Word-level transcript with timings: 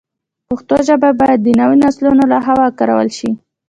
پښتو 0.49 0.75
ژبه 0.87 1.09
باید 1.19 1.39
د 1.43 1.47
نویو 1.59 1.81
نسلونو 1.83 2.23
له 2.31 2.37
خوا 2.45 2.53
وکارول 2.61 3.09
شي. 3.17 3.29